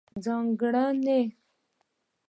ځانګړنې: 0.23 1.19